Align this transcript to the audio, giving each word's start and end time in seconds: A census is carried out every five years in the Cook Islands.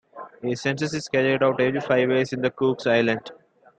A 0.41 0.55
census 0.55 0.95
is 0.95 1.07
carried 1.07 1.43
out 1.43 1.61
every 1.61 1.79
five 1.79 2.09
years 2.09 2.33
in 2.33 2.41
the 2.41 2.49
Cook 2.49 2.87
Islands. 2.87 3.29